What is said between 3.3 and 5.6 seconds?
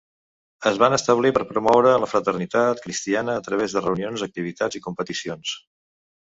a través de reunions, activitats i competicions.